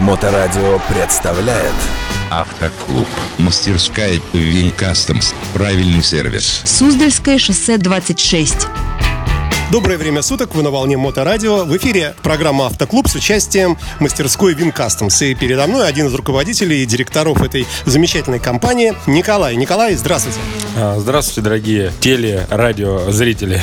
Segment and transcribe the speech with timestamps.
[0.00, 1.74] Моторадио представляет
[2.30, 3.08] Автоклуб.
[3.38, 5.34] Мастерская ВИН Кастомс.
[5.52, 6.62] Правильный сервис.
[6.64, 8.68] Суздальское шоссе 26.
[9.70, 11.66] Доброе время суток, вы на волне Моторадио.
[11.66, 15.22] В эфире программа «Автоклуб» с участием мастерской Вин Customs.
[15.26, 19.56] И передо мной один из руководителей и директоров этой замечательной компании Николай.
[19.56, 20.38] Николай, здравствуйте.
[20.74, 23.60] А, Здравствуйте, дорогие теле, радио, зрители.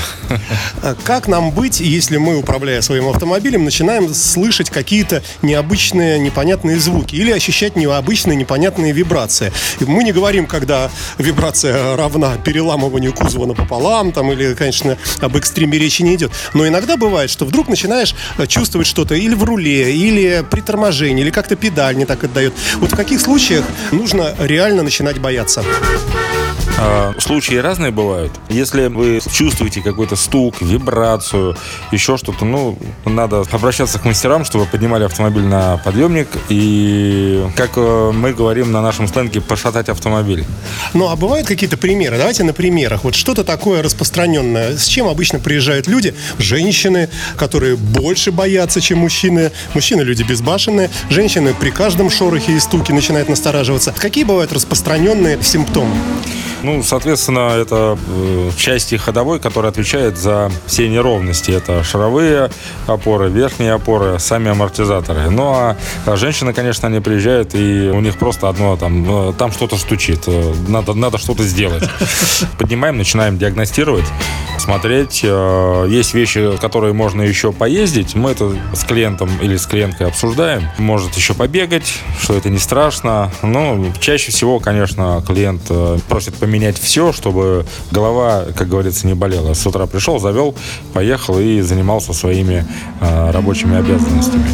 [0.84, 7.16] А Как нам быть, если мы, управляя своим автомобилем, начинаем слышать какие-то необычные, непонятные звуки
[7.16, 9.52] или ощущать необычные, непонятные вибрации?
[9.80, 15.95] Мы не говорим, когда вибрация равна переламыванию кузова напополам, там, или, конечно, об экстриме речи
[16.04, 16.32] не идет.
[16.54, 21.22] Но иногда бывает, что вдруг начинаешь э, чувствовать что-то или в руле, или при торможении,
[21.22, 22.54] или как-то педаль не так отдает.
[22.76, 25.64] Вот в каких случаях нужно реально начинать бояться?
[26.78, 28.32] А, Случаи разные бывают.
[28.50, 31.56] Если вы чувствуете какой-то стук, вибрацию,
[31.92, 38.12] еще что-то, ну, надо обращаться к мастерам, чтобы поднимали автомобиль на подъемник и, как э,
[38.14, 40.44] мы говорим на нашем сленге, пошатать автомобиль.
[40.94, 42.18] Ну, а бывают какие-то примеры?
[42.18, 43.06] Давайте на примерах.
[43.06, 44.78] Вот что-то такое распространенное.
[44.78, 46.14] С чем обычно приезжают люди?
[46.38, 49.52] Женщины, которые больше боятся, чем мужчины.
[49.74, 50.90] Мужчины люди безбашенные.
[51.10, 53.94] Женщины при каждом шорохе и стуке начинают настораживаться.
[53.98, 55.96] Какие бывают распространенные симптомы?
[56.64, 61.52] Ну, соответственно, это э, части ходовой, которая отвечает за все неровности.
[61.52, 62.50] Это шаровые
[62.88, 65.30] опоры, верхние опоры, сами амортизаторы.
[65.30, 69.52] Ну, а а женщины, конечно, они приезжают, и у них просто одно там, э, там
[69.52, 70.24] что-то стучит.
[70.28, 71.84] Э, Надо, надо что-то сделать.
[72.58, 74.06] Поднимаем, начинаем диагностировать,
[74.60, 75.22] смотреть.
[75.24, 78.16] Э, Есть вещи, которые можно еще поездить.
[78.16, 80.70] Мы это с клиентом или с клиенткой обсуждаем.
[80.78, 83.32] Может еще побегать, что это не страшно.
[83.42, 89.54] Но чаще всего, конечно, клиент э, просит поменять все, чтобы голова, как говорится, не болела.
[89.54, 90.56] С утра пришел, завел,
[90.94, 92.66] поехал и занимался своими
[93.02, 94.46] э, рабочими обязанностями.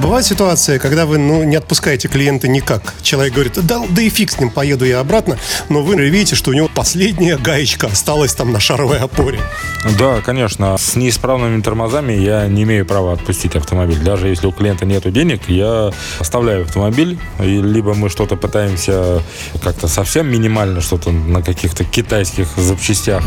[0.00, 2.94] А бывает ситуация, когда вы ну, не отпускаете клиента никак.
[3.02, 5.36] Человек говорит, да, да и фиг с ним, поеду я обратно.
[5.68, 9.40] Но вы видите, что у него последняя гаечка осталась там на шаровой опоре.
[9.98, 10.78] Да, конечно.
[10.78, 13.98] С неисправными тормозами я не имею права отпустить автомобиль.
[13.98, 17.18] Даже если у клиента нет денег, я оставляю автомобиль.
[17.38, 19.22] И либо мы что-то пытаемся
[19.62, 23.22] как-то совсем минимально что-то на каких-то китайских запчастях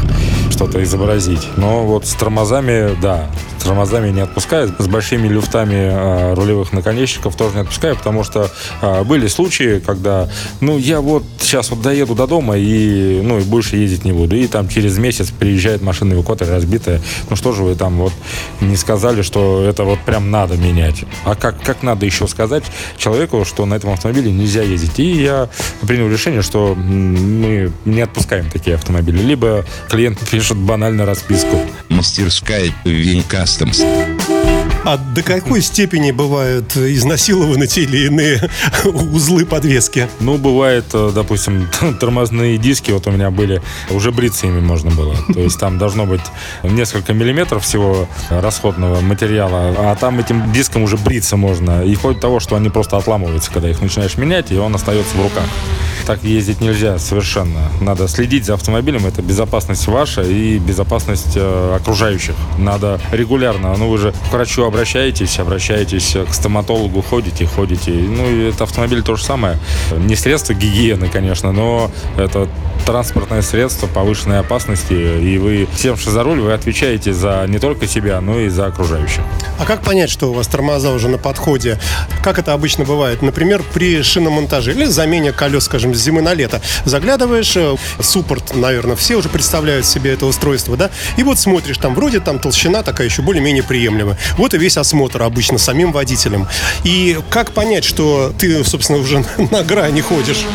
[0.49, 1.47] что-то изобразить.
[1.55, 3.29] Но вот с тормозами, да,
[3.59, 4.73] с тормозами не отпускаю.
[4.79, 6.33] С большими люфтами а,
[6.63, 8.49] рулевых наконечников тоже не отпускаю, потому что
[8.81, 10.29] а, были случаи, когда,
[10.61, 14.35] ну, я вот сейчас вот доеду до дома и, ну, и больше ездить не буду.
[14.35, 17.01] И там через месяц приезжает машина эвакуатор разбитая.
[17.29, 18.13] Ну, что же вы там вот
[18.61, 21.03] не сказали, что это вот прям надо менять?
[21.25, 22.63] А как, как надо еще сказать
[22.97, 24.99] человеку, что на этом автомобиле нельзя ездить?
[24.99, 25.49] И я
[25.81, 29.21] принял решение, что мы не отпускаем такие автомобили.
[29.21, 31.59] Либо клиент пишет банально расписку.
[31.89, 33.83] Мастерская ВИН Кастомс.
[34.85, 38.49] А до какой степени бывают изнасилованы те или иные
[38.83, 40.09] узлы подвески?
[40.19, 43.61] Ну, бывает, э, допустим, тормозные диски вот у меня были,
[43.91, 45.15] уже бриться ими можно было.
[45.33, 46.21] То есть там должно быть
[46.63, 51.85] несколько миллиметров всего расходного материала, а там этим диском уже бриться можно.
[51.85, 55.15] И вплоть до того, что они просто отламываются, когда их начинаешь менять, и он остается
[55.15, 55.45] в руках.
[56.05, 57.71] Так ездить нельзя совершенно.
[57.79, 59.05] Надо следить за автомобилем.
[59.05, 62.35] Это безопасность ваша и безопасность э, окружающих.
[62.57, 63.73] Надо регулярно.
[63.77, 67.91] Ну, вы же к врачу обращаетесь, обращаетесь к стоматологу, ходите, ходите.
[67.91, 69.59] Ну, и это автомобиль то же самое.
[69.95, 72.49] Не средство гигиены, конечно, но это
[72.85, 74.93] транспортное средство повышенной опасности.
[74.93, 79.21] И вы, севши за руль, вы отвечаете за не только себя, но и за окружающих.
[79.59, 81.79] А как понять, что у вас тормоза уже на подходе?
[82.23, 83.21] Как это обычно бывает?
[83.21, 86.61] Например, при шиномонтаже или замене колес, скажем, с зимы на лето.
[86.85, 90.89] Заглядываешь, э, суппорт, наверное, все уже представляют себе это устройство, да?
[91.17, 94.17] И вот смотришь, там вроде там толщина такая еще более-менее приемлемая.
[94.37, 96.47] Вот и весь осмотр обычно самим водителем.
[96.83, 100.45] И как понять, что ты, собственно, уже на грани ходишь?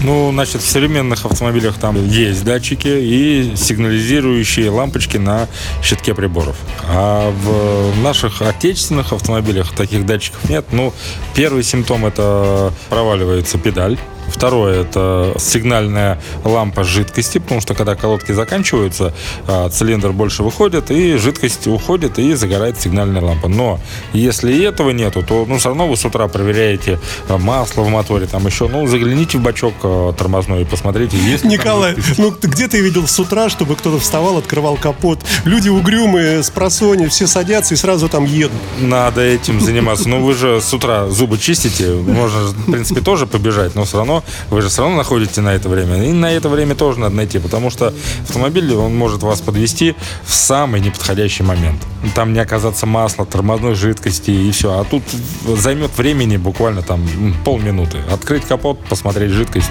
[0.00, 5.48] Ну, значит, в современных автомобилях там есть датчики и сигнализирующие лампочки на
[5.82, 6.56] щитке приборов.
[6.88, 10.66] А в наших отечественных автомобилях таких датчиков нет.
[10.72, 10.92] Ну,
[11.34, 13.98] первый симптом это проваливается педаль.
[14.32, 19.14] Второе– это сигнальная лампа жидкости, потому что когда колодки заканчиваются,
[19.46, 23.48] а, цилиндр больше выходит, и жидкость уходит, и загорается сигнальная лампа.
[23.48, 23.78] Но
[24.12, 26.98] если и этого нету, то ну, все равно вы с утра проверяете
[27.28, 31.44] а, масло в моторе, там еще, ну, загляните в бачок а, тормозной и посмотрите, есть
[31.44, 35.20] Николай, ну где ты видел с утра, чтобы кто-то вставал, открывал капот?
[35.44, 38.58] Люди угрюмые, с просони, все садятся и сразу там едут.
[38.80, 40.08] Надо этим заниматься.
[40.08, 44.21] Ну, вы же с утра зубы чистите, можно, в принципе, тоже побежать, но все равно
[44.50, 46.04] вы же все равно находите на это время.
[46.04, 47.92] И на это время тоже надо найти, потому что
[48.22, 51.82] автомобиль, он может вас подвести в самый неподходящий момент.
[52.14, 54.80] Там не оказаться масла, тормозной жидкости и все.
[54.80, 55.02] А тут
[55.46, 57.02] займет времени буквально там
[57.44, 57.98] полминуты.
[58.10, 59.70] Открыть капот, посмотреть жидкость,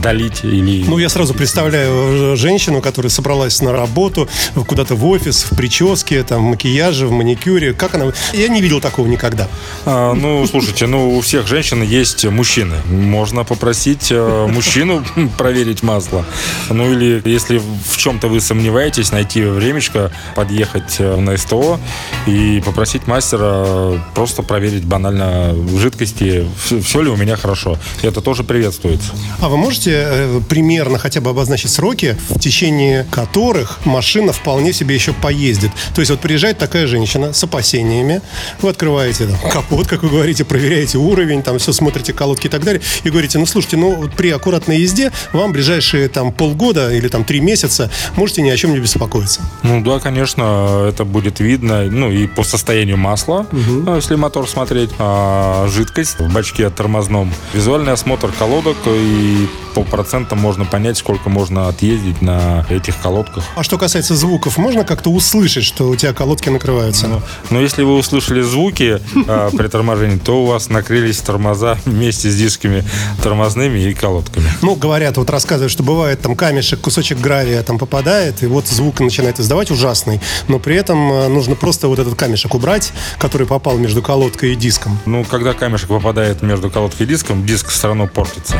[0.00, 0.84] долить или...
[0.86, 4.28] Ну, я сразу представляю э, женщину, которая собралась на работу,
[4.66, 7.72] куда-то в офис, в прическе, там, в макияже, в маникюре.
[7.72, 8.12] Как она...
[8.32, 9.48] Я не видел такого никогда.
[9.84, 12.76] А, ну, слушайте, ну, у всех женщин есть мужчины.
[12.86, 15.04] Можно попросить э, мужчину
[15.38, 16.24] проверить масло.
[16.70, 21.78] Ну, или если в чем-то вы сомневаетесь, найти времечко, подъехать э, на СТО
[22.26, 26.46] и попросить мастера просто проверить банально жидкости,
[26.82, 27.78] все ли у меня хорошо.
[28.02, 29.12] Это тоже приветствуется.
[29.40, 34.94] А вы можете э, примерно хотя бы обозначить сроки, в течение которых машина вполне себе
[34.94, 35.70] еще поездит?
[35.94, 38.20] То есть вот приезжает такая женщина с опасениями,
[38.60, 42.64] вы открываете там, капот, как вы говорите, проверяете уровень, там все смотрите колодки и так
[42.64, 47.08] далее, и говорите, ну слушайте, ну вот при аккуратной езде вам ближайшие там полгода или
[47.08, 49.40] там три месяца можете ни о чем не беспокоиться.
[49.62, 54.90] Ну да, конечно, это будет видно, ну и по состоянию масла, ну, если мотор смотреть,
[54.98, 61.68] а жидкость в бачке тормозном, визуальный осмотр колодок и по процентам можно понять, сколько можно
[61.68, 63.44] отъездить на этих колодках.
[63.56, 67.08] А что касается звуков, можно как-то услышать, что у тебя колодки накрываются?
[67.08, 72.30] Но, но если вы услышали звуки а, при торможении, то у вас накрылись тормоза вместе
[72.30, 72.84] с дисками
[73.22, 74.46] тормозными и колодками.
[74.62, 79.00] Ну, говорят, вот рассказывают, что бывает там камешек, кусочек гравия там попадает, и вот звук
[79.00, 83.76] начинает издавать ужасный, но при этом э, нужно просто вот этот камешек убрать, который попал
[83.76, 84.98] между колодкой и диском.
[85.06, 88.56] Ну, когда камешек попадает между колодкой и диском, диск все равно портится.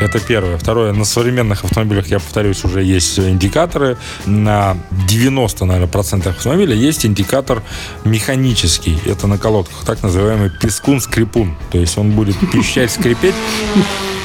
[0.00, 0.55] Это первое.
[0.58, 3.96] Второе, на современных автомобилях, я повторюсь, уже есть индикаторы.
[4.26, 4.76] На
[5.08, 7.62] 90, наверное, процентах автомобиля есть индикатор
[8.04, 8.98] механический.
[9.06, 11.56] Это на колодках, так называемый пескун-скрипун.
[11.70, 13.34] То есть он будет пищать, скрипеть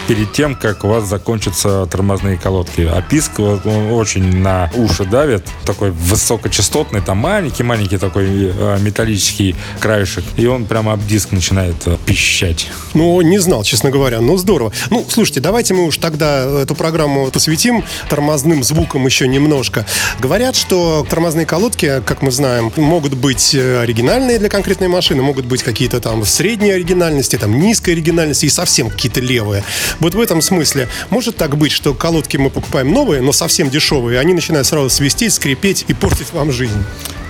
[0.07, 2.81] перед тем, как у вас закончатся тормозные колодки.
[2.81, 10.23] А писк он очень на уши давит, такой высокочастотный, там маленький-маленький такой э, металлический краешек,
[10.37, 12.69] и он прямо об диск начинает э, пищать.
[12.93, 14.21] Ну, не знал, честно говоря.
[14.21, 14.71] Ну, здорово.
[14.89, 19.85] Ну, слушайте, давайте мы уж тогда эту программу посвятим тормозным звукам еще немножко.
[20.19, 25.45] Говорят, что тормозные колодки, как мы знаем, могут быть э, оригинальные для конкретной машины, могут
[25.45, 29.63] быть какие-то там средней оригинальности, там низкой оригинальности и совсем какие-то левые.
[29.99, 34.19] Вот в этом смысле может так быть, что колодки мы покупаем новые, но совсем дешевые,
[34.19, 36.83] они начинают сразу свистеть, скрипеть и портить вам жизнь.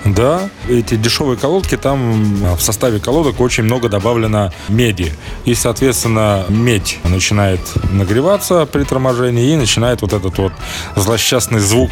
[0.04, 5.12] Да, эти дешевые колодки, там в составе колодок очень много добавлено меди.
[5.44, 7.60] И, соответственно, медь начинает
[7.92, 10.52] нагреваться при торможении и начинает вот этот вот
[10.96, 11.90] злосчастный звук,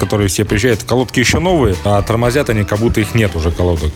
[0.00, 0.82] который все приезжают.
[0.82, 3.92] Колодки еще новые, а тормозят они, как будто их нет уже колодок.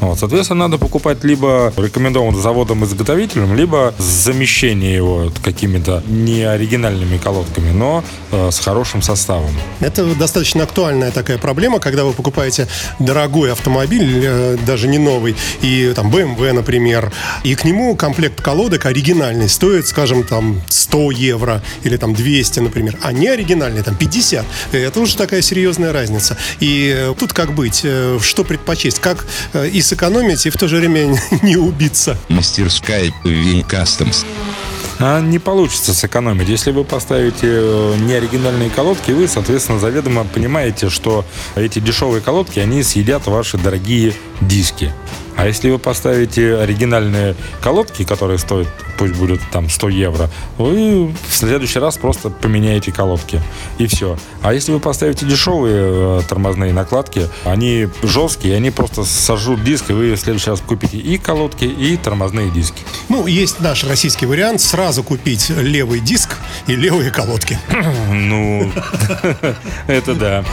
[0.00, 8.02] Вот, соответственно, надо покупать либо рекомендованным заводом-изготовителем, либо замещение его какими-то неоригинальными колодками, но
[8.32, 9.50] э, с хорошим составом.
[9.80, 12.66] Это достаточно актуальная такая проблема, когда вы покупаете
[13.10, 17.12] дорогой автомобиль, э, даже не новый, и там BMW, например,
[17.42, 22.96] и к нему комплект колодок оригинальный стоит, скажем, там 100 евро или там 200, например,
[23.02, 24.46] а не оригинальный, там 50.
[24.70, 26.36] Это уже такая серьезная разница.
[26.60, 29.26] И э, тут как быть, э, что предпочесть, как
[29.72, 32.16] и сэкономить, и в то же время не убиться.
[32.28, 34.24] Мастерская Вин Customs.
[35.02, 36.48] А не получится сэкономить.
[36.48, 41.24] Если вы поставите э, неоригинальные колодки, вы, соответственно, заведомо понимаете, что
[41.54, 44.12] эти дешевые колодки, они съедят ваши дорогие
[44.42, 44.92] диски.
[45.40, 51.34] А если вы поставите оригинальные колодки, которые стоят, пусть будет там 100 евро, вы в
[51.34, 53.40] следующий раз просто поменяете колодки.
[53.78, 54.18] И все.
[54.42, 59.94] А если вы поставите дешевые э, тормозные накладки, они жесткие, они просто сожрут диск, и
[59.94, 62.82] вы в следующий раз купите и колодки, и тормозные диски.
[63.08, 66.36] Ну, есть наш российский вариант сразу купить левый диск
[66.66, 67.58] и левые колодки.
[68.12, 68.70] Ну,
[69.86, 70.44] это да.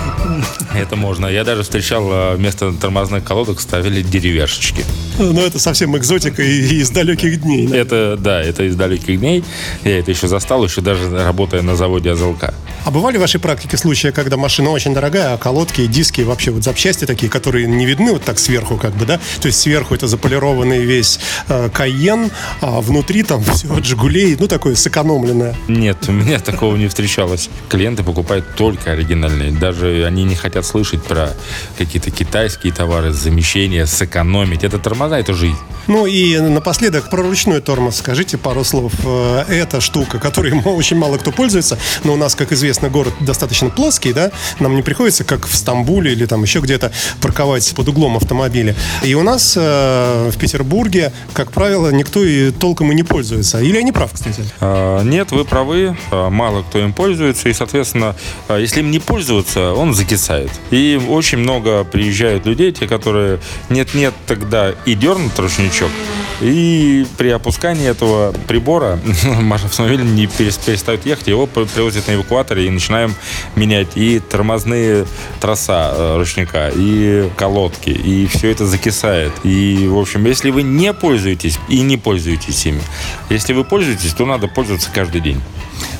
[0.73, 1.25] Это можно.
[1.27, 4.76] Я даже встречал, э, вместо тормозных колодок ставили деревяшечки.
[5.19, 7.67] Но это совсем экзотика и из далеких дней.
[7.71, 9.43] Это, да, это из далеких дней.
[9.83, 12.53] Я это еще застал, еще даже работая на заводе АЗЛК.
[12.85, 16.63] А бывали в вашей практике случаи, когда машина очень дорогая, а колодки диски, вообще вот
[16.63, 19.19] запчасти такие, которые не видны вот так сверху, как бы, да?
[19.41, 21.19] То есть сверху это заполированный весь
[21.49, 22.31] э, Кайен,
[22.61, 25.55] а внутри там все от Жигулей, ну, такое сэкономленное.
[25.67, 27.49] Нет, у меня такого не встречалось.
[27.69, 29.51] Клиенты покупают только оригинальные.
[29.51, 31.35] Даже они не хотят слышать про
[31.77, 34.63] какие-то китайские товары, замещения, сэкономить.
[34.67, 35.55] Это тормоза это жизнь.
[35.87, 38.91] Ну и напоследок про ручной тормоз скажите пару слов.
[39.05, 43.69] Э, эта штука, которой очень мало кто пользуется, но у нас, как известно, город достаточно
[43.69, 48.17] плоский, да, нам не приходится, как в Стамбуле или там еще где-то, парковать под углом
[48.17, 48.75] автомобиля.
[49.03, 53.61] И у нас э, в Петербурге, как правило, никто и толком и не пользуется.
[53.61, 54.43] Или я не прав, кстати?
[54.59, 55.95] А, нет, вы правы.
[56.11, 57.47] А, мало кто им пользуется.
[57.47, 58.17] И, соответственно,
[58.49, 60.51] если им не пользоваться, он закисает.
[60.71, 64.13] И очень много приезжают людей, те, которые нет-нет,
[64.47, 65.91] тогда и дернут ручничок.
[66.39, 68.99] И при опускании этого прибора
[69.51, 73.13] автомобиль не перестает ехать, его привозят на эвакуаторе и начинаем
[73.55, 75.05] менять и тормозные
[75.41, 79.33] троса э, ручника, и колодки, и все это закисает.
[79.43, 82.81] И, в общем, если вы не пользуетесь и не пользуетесь ими,
[83.29, 85.41] если вы пользуетесь, то надо пользоваться каждый день.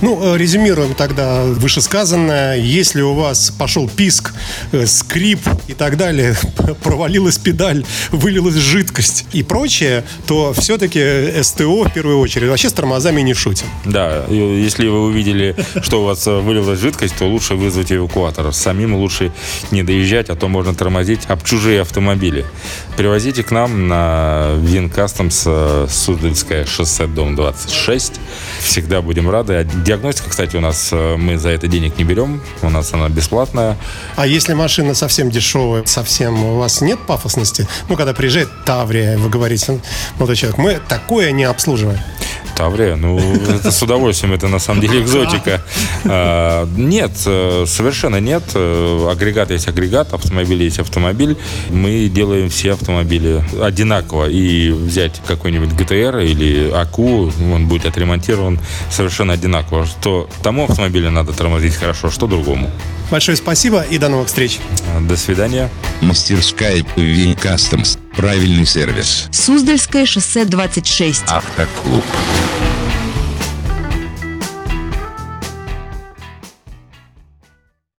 [0.02, 2.58] Ну, э, резюмируем тогда вышесказанное.
[2.58, 4.34] Если у вас пошел писк,
[4.72, 6.36] э, скрип и так далее,
[6.84, 12.50] провалилась педаль, вылилась жидкость и прочее, то все-таки СТО в первую очередь.
[12.50, 13.66] Вообще с тормозами не шутим.
[13.86, 18.54] Да, если вы увидели, что у вас э, вылилась жидкость, то лучше вызвать эвакуатор.
[18.54, 19.32] Самим лучше
[19.72, 22.46] не доезжать, а то можно тормозить об чужие автомобили.
[22.96, 28.14] Привозите к нам на Вин Customs Суздальское шоссе, дом 26.
[28.60, 29.54] Всегда будем рады
[29.86, 33.78] Диагностика, кстати, у нас э, мы за это денег не берем, у нас она бесплатная.
[34.16, 37.68] А если машина совсем дешевая, совсем у вас нет пафосности?
[37.90, 39.80] Ну, когда приезжает Таврия, вы говорите,
[40.18, 42.00] молодой человек, мы такое не обслуживаем.
[42.58, 45.62] Таврия, ну, это с удовольствием, это на самом деле экзотика.
[46.10, 48.44] А, нет, э, совершенно нет.
[48.54, 51.36] Э, агрегат есть агрегат, автомобиль есть автомобиль.
[51.70, 54.30] Мы делаем все автомобили одинаково.
[54.30, 58.60] И взять какой-нибудь GTR или АКУ, он будет отремонтирован
[58.90, 59.86] совершенно одинаково.
[59.86, 62.72] Что тому автомобилю надо тормозить хорошо, что другому.
[63.12, 64.60] Большое спасибо и до новых встреч.
[65.02, 65.70] До свидания.
[66.02, 68.00] Мастерская Вин Customs.
[68.18, 69.28] Правильный сервис.
[69.32, 71.26] Суздальское шоссе 26.
[71.28, 72.04] Автоклуб.